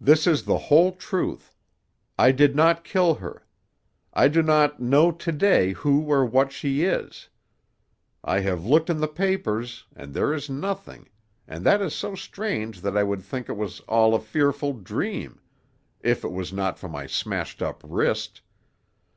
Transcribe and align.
"This 0.00 0.28
is 0.28 0.44
the 0.44 0.56
whole 0.70 0.92
truth. 0.92 1.56
I 2.16 2.30
did 2.30 2.54
not 2.54 2.84
kill 2.84 3.16
her. 3.16 3.44
I 4.14 4.28
do 4.28 4.44
not 4.44 4.78
know 4.78 5.10
to 5.10 5.32
day 5.32 5.72
who 5.72 6.02
or 6.08 6.24
what 6.24 6.52
she 6.52 6.84
is. 6.84 7.28
I 8.22 8.38
have 8.38 8.64
looked 8.64 8.88
in 8.88 9.00
the 9.00 9.08
papers, 9.08 9.86
and 9.96 10.14
there 10.14 10.32
is 10.32 10.48
nothing, 10.48 11.08
and 11.48 11.64
that 11.66 11.82
is 11.82 11.94
so 11.96 12.14
strange 12.14 12.80
that 12.82 12.96
I 12.96 13.02
would 13.02 13.22
think 13.24 13.48
it 13.48 13.56
was 13.56 13.80
all 13.88 14.14
a 14.14 14.20
fearful 14.20 14.72
dream, 14.72 15.40
if 16.00 16.22
it 16.22 16.30
was 16.30 16.52
not 16.52 16.78
for 16.78 16.88
my 16.88 17.08
smashed 17.08 17.60
up 17.60 17.80
wrist. 17.82 18.42